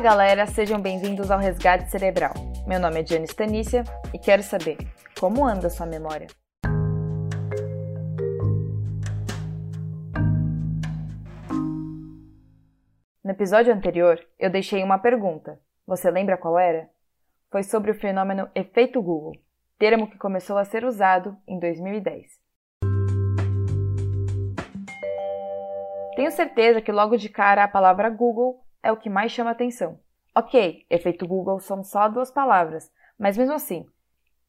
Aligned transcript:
Galera, 0.00 0.46
sejam 0.46 0.80
bem-vindos 0.80 1.30
ao 1.30 1.38
Resgate 1.38 1.90
Cerebral. 1.90 2.32
Meu 2.66 2.80
nome 2.80 3.00
é 3.00 3.02
Diane 3.02 3.26
Stanícia 3.26 3.84
e 4.14 4.18
quero 4.18 4.42
saber 4.42 4.78
como 5.20 5.44
anda 5.44 5.68
sua 5.68 5.84
memória. 5.84 6.26
No 13.22 13.30
episódio 13.30 13.74
anterior, 13.74 14.18
eu 14.38 14.48
deixei 14.48 14.82
uma 14.82 14.98
pergunta. 14.98 15.60
Você 15.86 16.10
lembra 16.10 16.38
qual 16.38 16.58
era? 16.58 16.88
Foi 17.50 17.62
sobre 17.62 17.90
o 17.90 17.94
fenômeno 17.94 18.48
efeito 18.54 19.02
Google, 19.02 19.34
termo 19.78 20.08
que 20.08 20.16
começou 20.16 20.56
a 20.56 20.64
ser 20.64 20.82
usado 20.82 21.36
em 21.46 21.60
2010. 21.60 22.40
Tenho 26.16 26.30
certeza 26.30 26.80
que 26.80 26.90
logo 26.90 27.18
de 27.18 27.28
cara 27.28 27.64
a 27.64 27.68
palavra 27.68 28.08
Google 28.08 28.64
é 28.82 28.90
o 28.92 28.96
que 28.96 29.10
mais 29.10 29.32
chama 29.32 29.50
atenção. 29.50 29.98
Ok, 30.34 30.86
efeito 30.88 31.26
Google 31.26 31.60
são 31.60 31.82
só 31.82 32.08
duas 32.08 32.30
palavras, 32.30 32.90
mas 33.18 33.36
mesmo 33.36 33.54
assim, 33.54 33.86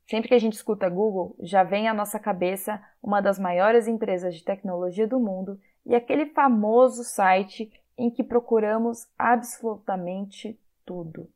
sempre 0.07 0.29
que 0.29 0.35
a 0.35 0.39
gente 0.39 0.53
escuta 0.53 0.89
Google, 0.89 1.35
já 1.39 1.63
vem 1.63 1.87
à 1.87 1.93
nossa 1.93 2.19
cabeça 2.19 2.81
uma 3.01 3.21
das 3.21 3.39
maiores 3.39 3.87
empresas 3.87 4.35
de 4.35 4.43
tecnologia 4.43 5.07
do 5.07 5.19
mundo 5.19 5.59
e 5.85 5.95
aquele 5.95 6.27
famoso 6.27 7.03
site 7.03 7.71
em 7.97 8.09
que 8.09 8.23
procuramos 8.23 9.07
absolutamente 9.17 10.59
tudo. 10.85 11.27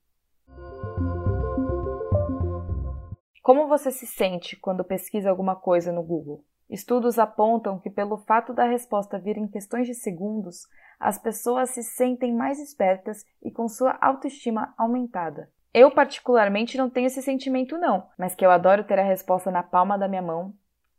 Como 3.41 3.67
você 3.67 3.91
se 3.91 4.07
sente 4.07 4.55
quando 4.55 4.83
pesquisa 4.83 5.29
alguma 5.29 5.55
coisa 5.55 5.91
no 5.91 6.01
Google? 6.01 6.43
Estudos 6.67 7.19
apontam 7.19 7.77
que, 7.77 7.91
pelo 7.91 8.17
fato 8.17 8.53
da 8.53 8.65
resposta 8.65 9.19
vir 9.19 9.37
em 9.37 9.47
questões 9.47 9.85
de 9.85 9.93
segundos, 9.93 10.67
as 10.99 11.17
pessoas 11.17 11.71
se 11.71 11.83
sentem 11.83 12.33
mais 12.33 12.59
espertas 12.59 13.25
e 13.41 13.51
com 13.51 13.67
sua 13.67 13.97
autoestima 14.01 14.73
aumentada. 14.77 15.49
Eu, 15.73 15.91
particularmente, 15.91 16.77
não 16.77 16.89
tenho 16.89 17.07
esse 17.07 17.21
sentimento, 17.21 17.77
não, 17.77 18.07
mas 18.17 18.33
que 18.33 18.45
eu 18.45 18.51
adoro 18.51 18.83
ter 18.83 18.97
a 18.97 19.03
resposta 19.03 19.51
na 19.51 19.61
palma 19.61 19.97
da 19.97 20.07
minha 20.07 20.21
mão, 20.21 20.53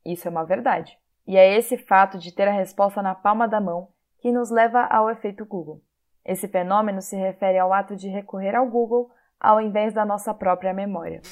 isso 0.04 0.28
é 0.28 0.30
uma 0.30 0.44
verdade. 0.44 0.98
E 1.26 1.36
é 1.36 1.56
esse 1.56 1.76
fato 1.76 2.18
de 2.18 2.32
ter 2.32 2.46
a 2.46 2.52
resposta 2.52 3.02
na 3.02 3.14
palma 3.14 3.48
da 3.48 3.60
mão 3.60 3.88
que 4.20 4.30
nos 4.30 4.50
leva 4.50 4.82
ao 4.84 5.10
efeito 5.10 5.44
Google. 5.44 5.82
Esse 6.24 6.46
fenômeno 6.46 7.00
se 7.00 7.16
refere 7.16 7.58
ao 7.58 7.72
ato 7.72 7.96
de 7.96 8.08
recorrer 8.08 8.54
ao 8.54 8.68
Google 8.68 9.10
ao 9.38 9.60
invés 9.60 9.92
da 9.92 10.04
nossa 10.04 10.34
própria 10.34 10.72
memória. 10.72 11.22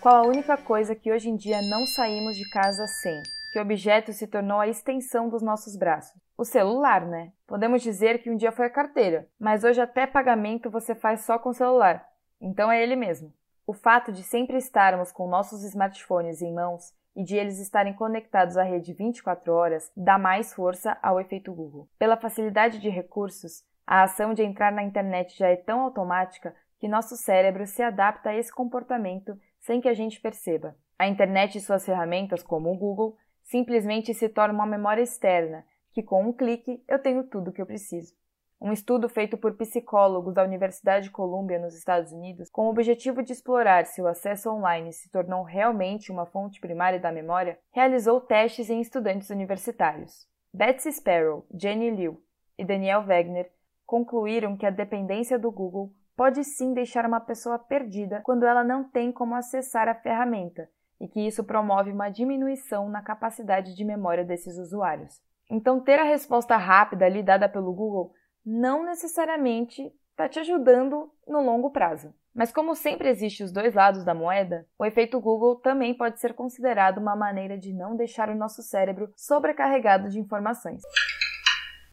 Qual 0.00 0.14
a 0.14 0.26
única 0.26 0.56
coisa 0.56 0.94
que 0.94 1.10
hoje 1.10 1.28
em 1.28 1.36
dia 1.36 1.60
não 1.62 1.84
saímos 1.86 2.36
de 2.36 2.48
casa 2.50 2.86
sem? 3.02 3.20
Que 3.52 3.58
objeto 3.58 4.12
se 4.12 4.26
tornou 4.26 4.60
a 4.60 4.68
extensão 4.68 5.28
dos 5.28 5.42
nossos 5.42 5.76
braços? 5.76 6.27
O 6.38 6.44
celular, 6.44 7.04
né? 7.04 7.32
Podemos 7.48 7.82
dizer 7.82 8.22
que 8.22 8.30
um 8.30 8.36
dia 8.36 8.52
foi 8.52 8.66
a 8.66 8.70
carteira, 8.70 9.26
mas 9.40 9.64
hoje 9.64 9.80
até 9.80 10.06
pagamento 10.06 10.70
você 10.70 10.94
faz 10.94 11.22
só 11.22 11.36
com 11.36 11.48
o 11.48 11.52
celular. 11.52 12.08
Então 12.40 12.70
é 12.70 12.80
ele 12.80 12.94
mesmo. 12.94 13.34
O 13.66 13.72
fato 13.72 14.12
de 14.12 14.22
sempre 14.22 14.56
estarmos 14.56 15.10
com 15.10 15.26
nossos 15.26 15.64
smartphones 15.64 16.40
em 16.40 16.54
mãos 16.54 16.94
e 17.16 17.24
de 17.24 17.34
eles 17.34 17.58
estarem 17.58 17.92
conectados 17.92 18.56
à 18.56 18.62
rede 18.62 18.92
24 18.92 19.52
horas 19.52 19.90
dá 19.96 20.16
mais 20.16 20.54
força 20.54 20.96
ao 21.02 21.20
efeito 21.20 21.52
Google. 21.52 21.88
Pela 21.98 22.16
facilidade 22.16 22.78
de 22.78 22.88
recursos, 22.88 23.64
a 23.84 24.04
ação 24.04 24.32
de 24.32 24.44
entrar 24.44 24.70
na 24.70 24.84
internet 24.84 25.36
já 25.36 25.48
é 25.48 25.56
tão 25.56 25.80
automática 25.80 26.54
que 26.78 26.86
nosso 26.86 27.16
cérebro 27.16 27.66
se 27.66 27.82
adapta 27.82 28.30
a 28.30 28.36
esse 28.36 28.54
comportamento 28.54 29.36
sem 29.58 29.80
que 29.80 29.88
a 29.88 29.94
gente 29.94 30.20
perceba. 30.20 30.76
A 30.96 31.08
internet 31.08 31.58
e 31.58 31.60
suas 31.60 31.84
ferramentas, 31.84 32.44
como 32.44 32.70
o 32.70 32.76
Google, 32.76 33.16
simplesmente 33.42 34.14
se 34.14 34.28
tornam 34.28 34.54
uma 34.54 34.66
memória 34.66 35.02
externa, 35.02 35.64
que 35.98 36.02
com 36.04 36.22
um 36.22 36.32
clique 36.32 36.80
eu 36.86 36.96
tenho 36.96 37.24
tudo 37.24 37.50
o 37.50 37.52
que 37.52 37.60
eu 37.60 37.66
preciso. 37.66 38.14
Um 38.60 38.72
estudo 38.72 39.08
feito 39.08 39.36
por 39.36 39.56
psicólogos 39.56 40.32
da 40.32 40.44
Universidade 40.44 41.06
de 41.06 41.10
Columbia, 41.10 41.58
nos 41.58 41.74
Estados 41.74 42.12
Unidos, 42.12 42.48
com 42.48 42.66
o 42.66 42.70
objetivo 42.70 43.20
de 43.20 43.32
explorar 43.32 43.84
se 43.84 44.00
o 44.00 44.06
acesso 44.06 44.48
online 44.48 44.92
se 44.92 45.10
tornou 45.10 45.42
realmente 45.42 46.12
uma 46.12 46.24
fonte 46.24 46.60
primária 46.60 47.00
da 47.00 47.10
memória, 47.10 47.58
realizou 47.72 48.20
testes 48.20 48.70
em 48.70 48.80
estudantes 48.80 49.28
universitários. 49.30 50.28
Betsy 50.54 50.92
Sparrow, 50.92 51.44
Jenny 51.52 51.90
Liu 51.90 52.22
e 52.56 52.64
Daniel 52.64 53.04
Wegner 53.04 53.50
concluíram 53.84 54.56
que 54.56 54.66
a 54.66 54.70
dependência 54.70 55.36
do 55.36 55.50
Google 55.50 55.92
pode 56.16 56.44
sim 56.44 56.72
deixar 56.74 57.06
uma 57.06 57.18
pessoa 57.18 57.58
perdida 57.58 58.20
quando 58.22 58.46
ela 58.46 58.62
não 58.62 58.88
tem 58.88 59.10
como 59.10 59.34
acessar 59.34 59.88
a 59.88 59.96
ferramenta 59.96 60.70
e 61.00 61.08
que 61.08 61.26
isso 61.26 61.42
promove 61.42 61.90
uma 61.90 62.08
diminuição 62.08 62.88
na 62.88 63.02
capacidade 63.02 63.74
de 63.74 63.84
memória 63.84 64.24
desses 64.24 64.56
usuários. 64.58 65.26
Então, 65.50 65.80
ter 65.80 65.98
a 65.98 66.04
resposta 66.04 66.56
rápida 66.56 67.06
ali 67.06 67.22
dada 67.22 67.48
pelo 67.48 67.72
Google 67.72 68.12
não 68.44 68.84
necessariamente 68.84 69.92
está 70.10 70.28
te 70.28 70.38
ajudando 70.40 71.12
no 71.26 71.40
longo 71.40 71.70
prazo. 71.70 72.12
Mas 72.34 72.52
como 72.52 72.74
sempre 72.74 73.08
existe 73.08 73.42
os 73.42 73.50
dois 73.50 73.74
lados 73.74 74.04
da 74.04 74.14
moeda, 74.14 74.66
o 74.78 74.84
efeito 74.84 75.20
Google 75.20 75.56
também 75.56 75.92
pode 75.94 76.20
ser 76.20 76.34
considerado 76.34 76.98
uma 76.98 77.16
maneira 77.16 77.58
de 77.58 77.72
não 77.72 77.96
deixar 77.96 78.28
o 78.28 78.34
nosso 78.34 78.62
cérebro 78.62 79.12
sobrecarregado 79.16 80.08
de 80.08 80.20
informações. 80.20 80.82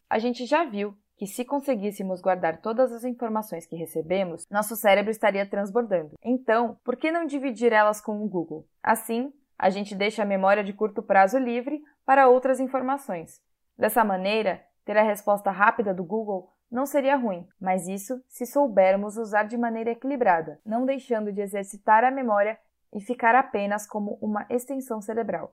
A 0.08 0.18
gente 0.18 0.46
já 0.46 0.64
viu 0.64 0.96
que 1.16 1.26
se 1.26 1.44
conseguíssemos 1.44 2.20
guardar 2.20 2.60
todas 2.60 2.92
as 2.92 3.04
informações 3.04 3.66
que 3.66 3.74
recebemos, 3.74 4.46
nosso 4.50 4.76
cérebro 4.76 5.10
estaria 5.10 5.48
transbordando. 5.48 6.14
Então, 6.22 6.78
por 6.84 6.96
que 6.96 7.10
não 7.10 7.26
dividir 7.26 7.72
elas 7.72 8.00
com 8.00 8.22
o 8.22 8.28
Google? 8.28 8.66
Assim, 8.82 9.32
a 9.58 9.70
gente 9.70 9.94
deixa 9.94 10.22
a 10.22 10.26
memória 10.26 10.62
de 10.62 10.72
curto 10.72 11.02
prazo 11.02 11.38
livre 11.38 11.82
para 12.04 12.28
outras 12.28 12.60
informações. 12.60 13.40
Dessa 13.78 14.02
maneira, 14.02 14.64
ter 14.86 14.96
a 14.96 15.02
resposta 15.02 15.50
rápida 15.50 15.92
do 15.92 16.02
Google 16.02 16.50
não 16.70 16.86
seria 16.86 17.14
ruim, 17.14 17.46
mas 17.60 17.86
isso 17.86 18.22
se 18.26 18.46
soubermos 18.46 19.18
usar 19.18 19.42
de 19.42 19.58
maneira 19.58 19.90
equilibrada, 19.90 20.58
não 20.64 20.86
deixando 20.86 21.30
de 21.30 21.42
exercitar 21.42 22.02
a 22.02 22.10
memória 22.10 22.58
e 22.90 23.00
ficar 23.02 23.34
apenas 23.34 23.86
como 23.86 24.16
uma 24.22 24.46
extensão 24.48 25.02
cerebral. 25.02 25.52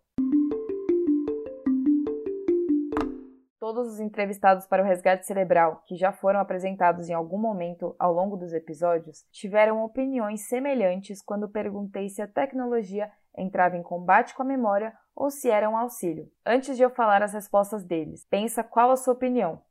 Todos 3.59 3.93
os 3.93 3.99
entrevistados 3.99 4.65
para 4.67 4.81
o 4.81 4.85
resgate 4.85 5.25
cerebral, 5.25 5.83
que 5.85 5.97
já 5.97 6.13
foram 6.13 6.39
apresentados 6.39 7.09
em 7.09 7.13
algum 7.13 7.37
momento 7.37 7.93
ao 7.99 8.13
longo 8.13 8.37
dos 8.37 8.53
episódios, 8.53 9.25
tiveram 9.31 9.83
opiniões 9.83 10.47
semelhantes 10.47 11.21
quando 11.21 11.49
perguntei 11.49 12.07
se 12.07 12.21
a 12.21 12.27
tecnologia 12.27 13.11
entrava 13.37 13.75
em 13.75 13.83
combate 13.83 14.33
com 14.33 14.43
a 14.43 14.45
memória 14.45 14.93
ou 15.15 15.29
se 15.29 15.49
era 15.49 15.69
um 15.69 15.77
auxílio. 15.77 16.31
Antes 16.45 16.77
de 16.77 16.83
eu 16.83 16.89
falar 16.89 17.21
as 17.21 17.33
respostas 17.33 17.83
deles, 17.83 18.25
pensa 18.29 18.63
qual 18.63 18.91
a 18.91 18.97
sua 18.97 19.13
opinião. 19.13 19.61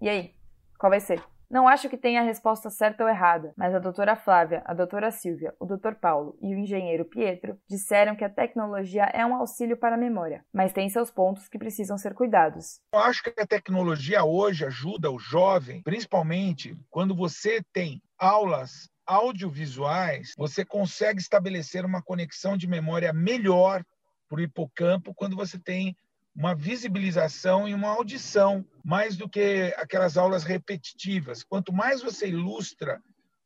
E 0.00 0.08
aí, 0.08 0.34
qual 0.78 0.90
vai 0.90 1.00
ser? 1.00 1.22
Não 1.48 1.68
acho 1.68 1.88
que 1.88 1.96
tenha 1.96 2.20
a 2.20 2.24
resposta 2.24 2.68
certa 2.70 3.04
ou 3.04 3.08
errada, 3.08 3.52
mas 3.56 3.72
a 3.72 3.78
doutora 3.78 4.16
Flávia, 4.16 4.62
a 4.66 4.74
doutora 4.74 5.12
Silvia, 5.12 5.54
o 5.60 5.64
doutor 5.64 5.94
Paulo 5.94 6.36
e 6.42 6.52
o 6.52 6.58
engenheiro 6.58 7.04
Pietro 7.04 7.56
disseram 7.68 8.16
que 8.16 8.24
a 8.24 8.28
tecnologia 8.28 9.04
é 9.04 9.24
um 9.24 9.34
auxílio 9.34 9.76
para 9.76 9.94
a 9.94 9.98
memória, 9.98 10.44
mas 10.52 10.72
tem 10.72 10.88
seus 10.88 11.08
pontos 11.08 11.48
que 11.48 11.58
precisam 11.58 11.96
ser 11.96 12.14
cuidados. 12.14 12.80
Eu 12.92 12.98
acho 12.98 13.22
que 13.22 13.40
a 13.40 13.46
tecnologia 13.46 14.24
hoje 14.24 14.64
ajuda 14.64 15.08
o 15.08 15.20
jovem, 15.20 15.82
principalmente 15.82 16.76
quando 16.90 17.14
você 17.14 17.62
tem 17.72 18.02
aulas 18.18 18.90
audiovisuais, 19.06 20.32
você 20.36 20.64
consegue 20.64 21.20
estabelecer 21.20 21.84
uma 21.84 22.02
conexão 22.02 22.56
de 22.56 22.66
memória 22.66 23.12
melhor 23.12 23.84
para 24.28 24.38
o 24.38 24.42
hipocampo 24.42 25.14
quando 25.14 25.36
você 25.36 25.58
tem 25.58 25.96
uma 26.36 26.54
visibilização 26.54 27.66
e 27.66 27.72
uma 27.72 27.88
audição, 27.88 28.64
mais 28.84 29.16
do 29.16 29.28
que 29.28 29.74
aquelas 29.78 30.18
aulas 30.18 30.44
repetitivas. 30.44 31.42
Quanto 31.42 31.72
mais 31.72 32.02
você 32.02 32.28
ilustra 32.28 33.00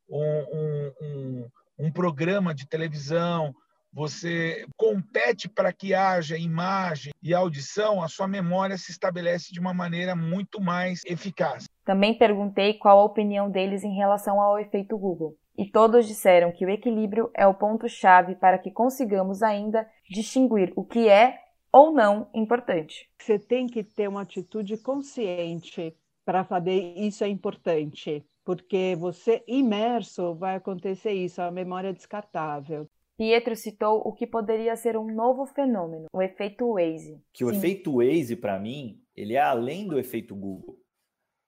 um, 0.08 0.92
um, 1.00 1.48
um, 1.78 1.92
programa 1.92 2.52
de 2.52 2.66
televisão, 2.66 3.54
você 3.92 4.66
compete 4.76 5.48
para 5.48 5.72
que 5.72 5.94
haja 5.94 6.36
imagem 6.36 7.12
e 7.22 7.32
audição, 7.32 8.02
a 8.02 8.08
sua 8.08 8.26
memória 8.26 8.76
se 8.76 8.90
estabelece 8.90 9.52
de 9.52 9.60
uma 9.60 9.72
maneira 9.72 10.16
muito 10.16 10.60
mais 10.60 11.04
eficaz. 11.04 11.66
Também 11.84 12.18
perguntei 12.18 12.74
qual 12.74 12.98
a 12.98 13.04
opinião 13.04 13.48
deles 13.48 13.84
em 13.84 13.94
relação 13.94 14.40
ao 14.40 14.58
efeito 14.58 14.98
Google. 14.98 15.36
E 15.60 15.70
todos 15.70 16.06
disseram 16.06 16.50
que 16.50 16.64
o 16.64 16.70
equilíbrio 16.70 17.30
é 17.34 17.46
o 17.46 17.52
ponto-chave 17.52 18.34
para 18.34 18.56
que 18.56 18.70
consigamos 18.70 19.42
ainda 19.42 19.86
distinguir 20.08 20.72
o 20.74 20.82
que 20.82 21.06
é 21.06 21.38
ou 21.70 21.92
não 21.92 22.30
importante. 22.32 23.10
Você 23.20 23.38
tem 23.38 23.66
que 23.66 23.84
ter 23.84 24.08
uma 24.08 24.22
atitude 24.22 24.78
consciente 24.78 25.94
para 26.24 26.44
saber 26.44 26.94
isso 26.96 27.22
é 27.22 27.28
importante, 27.28 28.24
porque 28.42 28.96
você 28.98 29.44
imerso 29.46 30.34
vai 30.34 30.56
acontecer 30.56 31.12
isso, 31.12 31.42
a 31.42 31.50
memória 31.50 31.88
é 31.88 31.92
descartável. 31.92 32.88
Pietro 33.18 33.54
citou 33.54 34.00
o 34.02 34.14
que 34.14 34.26
poderia 34.26 34.74
ser 34.76 34.96
um 34.96 35.14
novo 35.14 35.44
fenômeno, 35.44 36.06
o 36.10 36.22
efeito 36.22 36.72
Waze. 36.72 37.20
Que 37.34 37.44
o 37.44 37.50
Sim. 37.50 37.58
efeito 37.58 37.96
Waze, 37.98 38.34
para 38.34 38.58
mim, 38.58 38.98
ele 39.14 39.34
é 39.34 39.42
além 39.42 39.86
do 39.86 39.98
efeito 39.98 40.34
Google. 40.34 40.79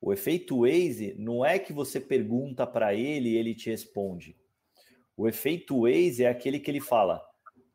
O 0.04 0.12
efeito 0.12 0.62
Waze 0.62 1.14
não 1.16 1.46
é 1.46 1.60
que 1.60 1.72
você 1.72 2.00
pergunta 2.00 2.66
para 2.66 2.92
ele 2.92 3.30
e 3.30 3.36
ele 3.36 3.54
te 3.54 3.70
responde. 3.70 4.36
O 5.16 5.28
efeito 5.28 5.82
Waze 5.82 6.24
é 6.24 6.28
aquele 6.28 6.58
que 6.58 6.68
ele 6.68 6.80
fala: 6.80 7.22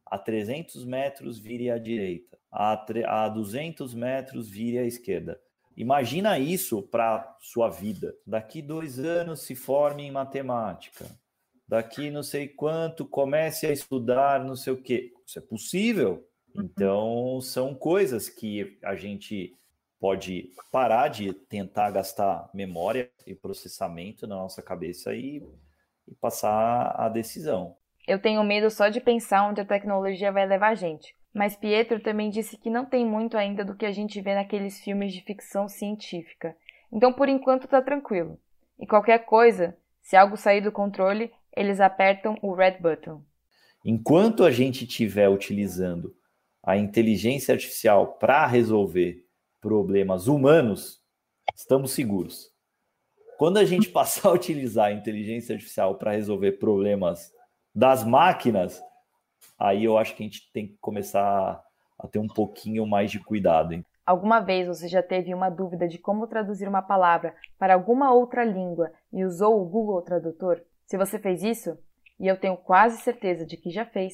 a 0.06 0.18
300 0.18 0.84
metros 0.84 1.40
vire 1.40 1.72
à 1.72 1.78
direita, 1.78 2.38
a, 2.52 2.74
a 3.06 3.30
200 3.30 3.94
metros 3.94 4.50
vire 4.50 4.78
à 4.78 4.84
esquerda. 4.84 5.40
Imagina 5.78 6.38
isso 6.38 6.82
para 6.82 7.38
sua 7.40 7.70
vida. 7.70 8.14
Daqui 8.26 8.62
dois 8.62 9.00
anos 9.00 9.44
se 9.44 9.56
forme 9.56 10.04
em 10.04 10.12
matemática. 10.12 11.06
Daqui 11.66 12.10
não 12.10 12.24
sei 12.24 12.48
quanto 12.48 13.06
comece 13.06 13.68
a 13.68 13.72
estudar 13.72 14.44
não 14.44 14.56
sei 14.56 14.74
o 14.74 14.82
quê. 14.82 15.14
Isso 15.26 15.40
é 15.40 15.42
possível. 15.42 16.28
Uhum. 16.54 16.64
Então, 16.64 17.42
são 17.42 17.74
coisas 17.74 18.28
que 18.28 18.78
a 18.84 18.96
gente 18.96 19.56
pode 20.00 20.52
parar 20.72 21.08
de 21.08 21.34
tentar 21.34 21.92
gastar 21.92 22.50
memória 22.54 23.10
e 23.26 23.34
processamento 23.34 24.28
na 24.28 24.36
nossa 24.36 24.62
cabeça 24.62 25.14
e, 25.16 25.42
e 26.08 26.16
passar 26.16 26.96
a 26.98 27.10
decisão. 27.10 27.76
Eu 28.08 28.20
tenho 28.20 28.44
medo 28.44 28.70
só 28.70 28.90
de 28.90 29.02
pensar 29.02 29.48
onde 29.50 29.60
a 29.60 29.66
tecnologia 29.66 30.32
vai 30.32 30.46
levar 30.46 30.70
a 30.70 30.76
gente. 30.76 31.16
Mas 31.34 31.56
Pietro 31.56 32.00
também 32.00 32.30
disse 32.30 32.58
que 32.58 32.70
não 32.70 32.86
tem 32.86 33.06
muito 33.06 33.38
ainda 33.38 33.64
do 33.64 33.76
que 33.76 33.86
a 33.86 33.92
gente 33.92 34.20
vê 34.22 34.34
naqueles 34.34 34.80
filmes 34.80 35.14
de 35.14 35.22
ficção 35.22 35.68
científica. 35.68 36.56
Então, 36.92 37.12
por 37.12 37.28
enquanto, 37.28 37.68
tá 37.68 37.82
tranquilo. 37.82 38.40
E 38.80 38.88
qualquer 38.88 39.20
coisa, 39.26 39.78
se 40.02 40.16
algo 40.16 40.38
sair 40.38 40.62
do 40.62 40.72
controle, 40.72 41.32
eles 41.56 41.80
apertam 41.80 42.38
o 42.42 42.54
red 42.54 42.80
button. 42.80 43.22
Enquanto 43.84 44.44
a 44.44 44.52
gente 44.52 44.86
estiver 44.86 45.30
utilizando 45.30 46.16
a 46.64 46.78
inteligência 46.78 47.54
artificial 47.54 48.18
para 48.18 48.46
resolver 48.48 49.27
problemas 49.68 50.28
humanos, 50.28 51.02
estamos 51.54 51.92
seguros. 51.92 52.50
Quando 53.38 53.58
a 53.58 53.66
gente 53.66 53.90
passar 53.92 54.30
a 54.30 54.32
utilizar 54.32 54.86
a 54.86 54.94
inteligência 54.94 55.54
artificial 55.54 55.96
para 55.96 56.14
resolver 56.14 56.54
problemas 56.54 57.34
das 57.76 58.02
máquinas, 58.06 58.82
aí 59.60 59.84
eu 59.84 59.98
acho 59.98 60.16
que 60.16 60.24
a 60.24 60.26
gente 60.26 60.50
tem 60.54 60.70
que 60.70 60.78
começar 60.78 61.62
a 62.00 62.08
ter 62.08 62.18
um 62.18 62.30
pouquinho 62.30 62.86
mais 62.86 63.12
de 63.12 63.20
cuidado. 63.20 63.74
Hein? 63.74 63.84
Alguma 64.06 64.40
vez 64.40 64.70
você 64.70 64.88
já 64.88 65.04
teve 65.04 65.34
uma 65.34 65.50
dúvida 65.50 65.86
de 65.86 65.98
como 65.98 66.28
traduzir 66.28 66.70
uma 66.70 66.82
palavra 66.82 67.36
para 67.60 67.74
alguma 67.74 68.14
outra 68.14 68.46
língua 68.46 68.90
e 69.12 69.26
usou 69.26 69.62
o 69.62 69.66
Google 69.66 70.02
Tradutor? 70.02 70.62
Se 70.86 70.98
você 70.98 71.20
fez 71.20 71.44
isso, 71.44 71.78
e 72.18 72.26
eu 72.26 72.40
tenho 72.40 72.56
quase 72.56 73.02
certeza 73.02 73.46
de 73.46 73.58
que 73.58 73.70
já 73.70 73.86
fez, 73.86 74.14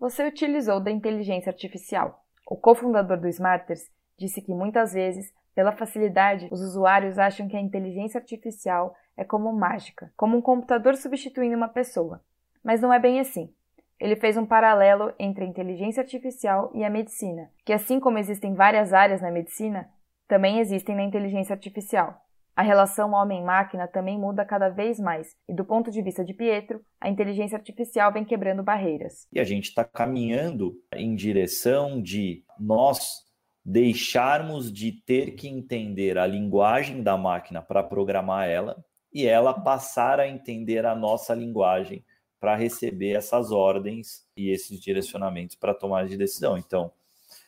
você 0.00 0.26
utilizou 0.26 0.80
da 0.80 0.90
inteligência 0.90 1.50
artificial. 1.50 2.24
O 2.48 2.56
cofundador 2.56 3.20
do 3.20 3.28
Smarters 3.28 3.92
disse 4.18 4.42
que 4.42 4.54
muitas 4.54 4.92
vezes, 4.92 5.32
pela 5.54 5.72
facilidade, 5.72 6.48
os 6.50 6.60
usuários 6.60 7.18
acham 7.18 7.48
que 7.48 7.56
a 7.56 7.60
inteligência 7.60 8.18
artificial 8.18 8.94
é 9.16 9.24
como 9.24 9.52
mágica, 9.52 10.12
como 10.16 10.36
um 10.36 10.42
computador 10.42 10.96
substituindo 10.96 11.56
uma 11.56 11.68
pessoa. 11.68 12.20
Mas 12.62 12.80
não 12.80 12.92
é 12.92 12.98
bem 12.98 13.20
assim. 13.20 13.52
Ele 14.00 14.16
fez 14.16 14.36
um 14.36 14.46
paralelo 14.46 15.12
entre 15.18 15.44
a 15.44 15.48
inteligência 15.48 16.02
artificial 16.02 16.70
e 16.74 16.84
a 16.84 16.90
medicina, 16.90 17.50
que 17.64 17.72
assim 17.72 18.00
como 18.00 18.18
existem 18.18 18.54
várias 18.54 18.92
áreas 18.92 19.20
na 19.20 19.30
medicina, 19.30 19.88
também 20.26 20.58
existem 20.58 20.96
na 20.96 21.04
inteligência 21.04 21.54
artificial. 21.54 22.20
A 22.56 22.62
relação 22.62 23.12
homem-máquina 23.12 23.88
também 23.88 24.16
muda 24.16 24.44
cada 24.44 24.68
vez 24.68 25.00
mais, 25.00 25.34
e 25.48 25.54
do 25.54 25.64
ponto 25.64 25.90
de 25.90 26.00
vista 26.00 26.24
de 26.24 26.32
Pietro, 26.32 26.80
a 27.00 27.08
inteligência 27.08 27.56
artificial 27.56 28.12
vem 28.12 28.24
quebrando 28.24 28.62
barreiras. 28.62 29.26
E 29.32 29.40
a 29.40 29.44
gente 29.44 29.70
está 29.70 29.84
caminhando 29.84 30.72
em 30.94 31.16
direção 31.16 32.00
de 32.00 32.44
nós 32.58 33.23
deixarmos 33.64 34.70
de 34.70 34.92
ter 34.92 35.32
que 35.32 35.48
entender 35.48 36.18
a 36.18 36.26
linguagem 36.26 37.02
da 37.02 37.16
máquina 37.16 37.62
para 37.62 37.82
programar 37.82 38.48
ela 38.48 38.84
e 39.12 39.26
ela 39.26 39.54
passar 39.54 40.20
a 40.20 40.28
entender 40.28 40.84
a 40.84 40.94
nossa 40.94 41.32
linguagem 41.34 42.04
para 42.38 42.56
receber 42.56 43.12
essas 43.12 43.50
ordens 43.50 44.26
e 44.36 44.50
esses 44.50 44.78
direcionamentos 44.78 45.56
para 45.56 45.72
tomar 45.72 46.06
de 46.06 46.16
decisão. 46.16 46.58
Então, 46.58 46.92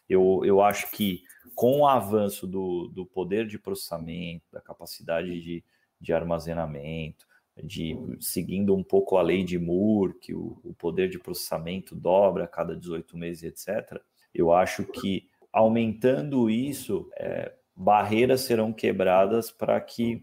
eu, 0.09 0.41
eu 0.45 0.63
acho 0.63 0.91
que 0.91 1.23
com 1.55 1.81
o 1.81 1.87
avanço 1.87 2.47
do, 2.47 2.89
do 2.89 3.05
poder 3.05 3.47
de 3.47 3.59
processamento, 3.59 4.45
da 4.51 4.61
capacidade 4.61 5.41
de, 5.41 5.63
de 6.01 6.13
armazenamento, 6.15 7.27
de 7.63 7.97
seguindo 8.21 8.75
um 8.75 8.83
pouco 8.83 9.17
a 9.17 9.23
lei 9.23 9.43
de 9.43 9.59
Moore, 9.59 10.19
que 10.19 10.35
o, 10.35 10.59
o 10.63 10.73
poder 10.75 11.11
de 11.11 11.19
processamento 11.19 11.95
dobra 11.95 12.45
a 12.45 12.49
cada 12.49 12.77
18 12.77 13.17
meses, 13.17 13.43
etc., 13.43 14.01
eu 14.35 14.53
acho 14.53 14.85
que 14.85 15.29
aumentando 15.57 16.51
isso, 16.51 17.11
é, 17.17 17.51
barreiras 17.75 18.43
serão 18.43 18.75
quebradas 18.75 19.51
para 19.51 19.81
que 19.81 20.23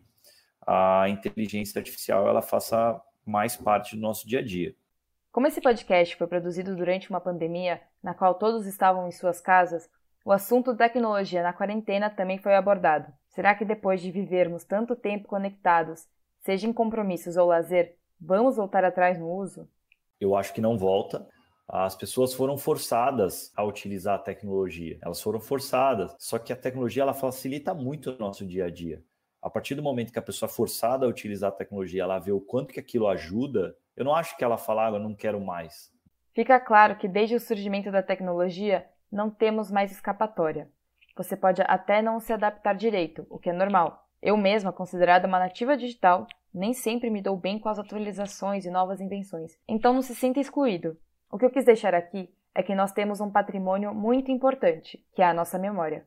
a 0.61 1.09
inteligência 1.09 1.79
artificial 1.79 2.27
ela 2.27 2.41
faça 2.43 3.01
mais 3.25 3.57
parte 3.57 3.95
do 3.95 4.01
nosso 4.03 4.27
dia 4.27 4.39
a 4.39 4.43
dia. 4.43 4.75
Como 5.31 5.47
esse 5.47 5.59
podcast 5.59 6.15
foi 6.15 6.27
produzido 6.27 6.75
durante 6.75 7.09
uma 7.09 7.19
pandemia 7.19 7.81
na 8.03 8.13
qual 8.13 8.35
todos 8.35 8.67
estavam 8.67 9.07
em 9.07 9.11
suas 9.11 9.41
casas, 9.41 9.89
o 10.23 10.31
assunto 10.31 10.77
tecnologia 10.77 11.41
na 11.41 11.51
quarentena 11.51 12.11
também 12.11 12.37
foi 12.37 12.53
abordado. 12.53 13.11
Será 13.29 13.55
que 13.55 13.65
depois 13.65 14.01
de 14.01 14.11
vivermos 14.11 14.63
tanto 14.63 14.95
tempo 14.95 15.27
conectados, 15.27 16.07
seja 16.41 16.67
em 16.67 16.73
compromissos 16.73 17.37
ou 17.37 17.47
lazer, 17.47 17.97
vamos 18.21 18.57
voltar 18.57 18.85
atrás 18.85 19.17
no 19.17 19.31
uso? 19.31 19.67
Eu 20.21 20.35
acho 20.35 20.53
que 20.53 20.61
não 20.61 20.77
volta. 20.77 21.27
As 21.67 21.95
pessoas 21.95 22.33
foram 22.33 22.57
forçadas 22.57 23.51
a 23.55 23.63
utilizar 23.63 24.15
a 24.15 24.23
tecnologia. 24.23 24.97
Elas 25.01 25.21
foram 25.21 25.39
forçadas. 25.39 26.15
Só 26.19 26.37
que 26.37 26.51
a 26.51 26.55
tecnologia 26.55 27.03
ela 27.03 27.13
facilita 27.13 27.73
muito 27.73 28.11
o 28.11 28.19
nosso 28.19 28.45
dia 28.45 28.65
a 28.65 28.69
dia. 28.69 29.03
A 29.41 29.49
partir 29.49 29.75
do 29.75 29.83
momento 29.83 30.11
que 30.11 30.19
a 30.19 30.23
pessoa 30.23 30.49
é 30.49 30.53
forçada 30.53 31.05
a 31.05 31.09
utilizar 31.09 31.49
a 31.49 31.55
tecnologia, 31.55 32.03
ela 32.03 32.19
vê 32.19 32.31
o 32.31 32.39
quanto 32.39 32.73
que 32.73 32.79
aquilo 32.79 33.07
ajuda, 33.07 33.75
eu 33.95 34.05
não 34.05 34.15
acho 34.15 34.37
que 34.37 34.43
ela 34.43 34.57
fala, 34.57 34.87
ah, 34.87 34.91
eu 34.91 34.99
não 34.99 35.13
quero 35.13 35.39
mais. 35.41 35.91
Fica 36.33 36.59
claro 36.59 36.95
que 36.97 37.07
desde 37.07 37.35
o 37.35 37.39
surgimento 37.39 37.91
da 37.91 38.01
tecnologia, 38.01 38.87
não 39.11 39.29
temos 39.29 39.69
mais 39.69 39.91
escapatória. 39.91 40.69
Você 41.15 41.37
pode 41.37 41.61
até 41.61 42.01
não 42.01 42.19
se 42.19 42.33
adaptar 42.33 42.73
direito, 42.73 43.27
o 43.29 43.37
que 43.37 43.49
é 43.49 43.53
normal. 43.53 44.07
Eu 44.21 44.35
mesma, 44.35 44.73
considerada 44.73 45.27
uma 45.27 45.37
nativa 45.37 45.77
digital, 45.77 46.25
nem 46.53 46.73
sempre 46.73 47.09
me 47.09 47.21
dou 47.21 47.37
bem 47.37 47.59
com 47.59 47.69
as 47.69 47.77
atualizações 47.77 48.65
e 48.65 48.71
novas 48.71 48.99
invenções. 48.99 49.57
Então 49.67 49.93
não 49.93 50.01
se 50.01 50.15
sinta 50.15 50.39
excluído. 50.39 50.97
O 51.33 51.37
que 51.39 51.45
eu 51.45 51.49
quis 51.49 51.65
deixar 51.65 51.95
aqui 51.95 52.31
é 52.53 52.61
que 52.61 52.75
nós 52.75 52.91
temos 52.91 53.19
um 53.19 53.31
patrimônio 53.31 53.91
muito 53.91 54.29
importante, 54.29 55.03
que 55.15 55.21
é 55.23 55.25
a 55.25 55.33
nossa 55.33 55.57
memória. 55.57 56.05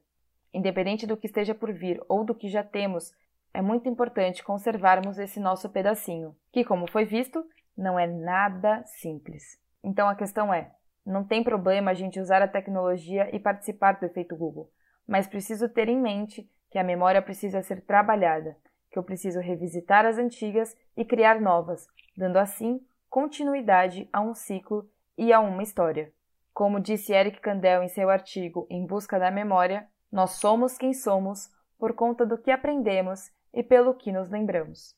Independente 0.54 1.04
do 1.04 1.16
que 1.16 1.26
esteja 1.26 1.52
por 1.52 1.72
vir 1.72 2.00
ou 2.08 2.22
do 2.22 2.32
que 2.32 2.48
já 2.48 2.62
temos, 2.62 3.12
é 3.52 3.60
muito 3.60 3.88
importante 3.88 4.44
conservarmos 4.44 5.18
esse 5.18 5.40
nosso 5.40 5.68
pedacinho, 5.68 6.36
que, 6.52 6.64
como 6.64 6.88
foi 6.88 7.04
visto, 7.04 7.44
não 7.76 7.98
é 7.98 8.06
nada 8.06 8.84
simples. 8.84 9.60
Então 9.82 10.08
a 10.08 10.14
questão 10.14 10.54
é: 10.54 10.70
não 11.04 11.24
tem 11.24 11.42
problema 11.42 11.90
a 11.90 11.94
gente 11.94 12.20
usar 12.20 12.40
a 12.40 12.46
tecnologia 12.46 13.28
e 13.34 13.40
participar 13.40 13.98
do 13.98 14.06
efeito 14.06 14.36
Google, 14.36 14.70
mas 15.08 15.26
preciso 15.26 15.68
ter 15.68 15.88
em 15.88 16.00
mente 16.00 16.48
que 16.70 16.78
a 16.78 16.84
memória 16.84 17.20
precisa 17.20 17.62
ser 17.62 17.80
trabalhada, 17.80 18.56
que 18.92 18.96
eu 18.96 19.02
preciso 19.02 19.40
revisitar 19.40 20.06
as 20.06 20.18
antigas 20.18 20.76
e 20.96 21.04
criar 21.04 21.40
novas, 21.40 21.88
dando 22.16 22.36
assim 22.36 22.80
continuidade 23.10 24.08
a 24.12 24.20
um 24.20 24.32
ciclo 24.32 24.88
e 25.16 25.32
a 25.32 25.40
uma 25.40 25.62
história. 25.62 26.12
Como 26.52 26.80
disse 26.80 27.12
Eric 27.12 27.40
Kandel 27.40 27.82
em 27.82 27.88
seu 27.88 28.08
artigo 28.08 28.66
Em 28.70 28.86
Busca 28.86 29.18
da 29.18 29.30
Memória, 29.30 29.86
nós 30.10 30.32
somos 30.32 30.78
quem 30.78 30.92
somos 30.94 31.48
por 31.78 31.94
conta 31.94 32.24
do 32.24 32.38
que 32.38 32.50
aprendemos 32.50 33.30
e 33.52 33.62
pelo 33.62 33.94
que 33.94 34.12
nos 34.12 34.30
lembramos. 34.30 34.94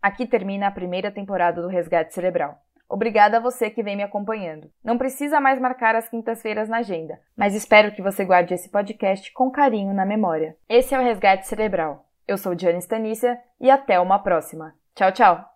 Aqui 0.00 0.26
termina 0.26 0.66
a 0.66 0.70
primeira 0.70 1.10
temporada 1.10 1.62
do 1.62 1.68
Resgate 1.68 2.12
Cerebral. 2.12 2.58
Obrigada 2.86 3.38
a 3.38 3.40
você 3.40 3.70
que 3.70 3.82
vem 3.82 3.96
me 3.96 4.02
acompanhando. 4.02 4.70
Não 4.84 4.98
precisa 4.98 5.40
mais 5.40 5.58
marcar 5.58 5.96
as 5.96 6.08
quintas-feiras 6.08 6.68
na 6.68 6.78
agenda, 6.78 7.18
mas 7.34 7.54
espero 7.54 7.92
que 7.92 8.02
você 8.02 8.24
guarde 8.24 8.52
esse 8.52 8.68
podcast 8.68 9.32
com 9.32 9.50
carinho 9.50 9.94
na 9.94 10.04
memória. 10.04 10.56
Esse 10.68 10.94
é 10.94 10.98
o 10.98 11.02
Resgate 11.02 11.46
Cerebral. 11.46 12.03
Eu 12.26 12.38
sou 12.38 12.54
Diana 12.54 12.78
Stanícia 12.78 13.38
e 13.60 13.70
até 13.70 14.00
uma 14.00 14.18
próxima. 14.18 14.74
Tchau, 14.94 15.12
tchau! 15.12 15.53